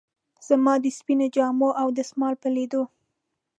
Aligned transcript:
زما 0.47 0.73
د 0.83 0.85
سپینو 0.97 1.27
جامو 1.35 1.69
او 1.81 1.87
دستمال 1.97 2.33
په 2.43 2.47
لیدو. 2.55 2.83